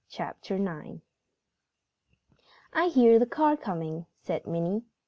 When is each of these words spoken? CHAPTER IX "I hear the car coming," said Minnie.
CHAPTER 0.09 0.55
IX 0.55 1.01
"I 2.73 2.87
hear 2.87 3.19
the 3.19 3.27
car 3.27 3.55
coming," 3.55 4.07
said 4.19 4.47
Minnie. 4.47 4.81